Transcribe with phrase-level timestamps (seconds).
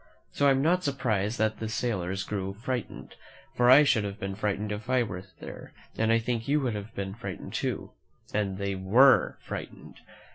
[0.31, 3.13] So I am not surprised that the sailors grew frightened,
[3.55, 6.59] for I should have been fright ened if I were there, and I think you
[6.61, 7.91] would have been frightened too.
[8.33, 9.99] And they were frightened.